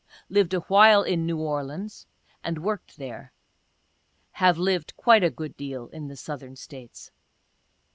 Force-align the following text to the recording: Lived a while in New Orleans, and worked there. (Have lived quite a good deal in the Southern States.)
Lived 0.29 0.55
a 0.55 0.61
while 0.61 1.03
in 1.03 1.27
New 1.27 1.37
Orleans, 1.37 2.07
and 2.43 2.63
worked 2.63 2.97
there. 2.97 3.33
(Have 4.31 4.57
lived 4.57 4.97
quite 4.97 5.23
a 5.23 5.29
good 5.29 5.55
deal 5.55 5.89
in 5.89 6.07
the 6.07 6.15
Southern 6.17 6.55
States.) 6.55 7.11